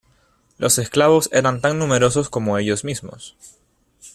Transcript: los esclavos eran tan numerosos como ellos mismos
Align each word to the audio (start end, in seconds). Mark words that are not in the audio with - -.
los 0.57 0.79
esclavos 0.79 1.29
eran 1.31 1.61
tan 1.61 1.77
numerosos 1.77 2.27
como 2.27 2.57
ellos 2.57 2.83
mismos 2.83 3.37